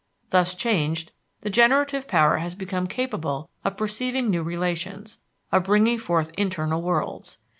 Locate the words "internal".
6.39-6.81